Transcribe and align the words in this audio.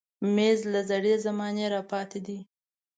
مېز 0.35 0.59
له 0.73 0.81
زړې 0.89 1.13
زمانې 1.25 1.65
راپاتې 1.75 2.19
دی. 2.25 2.39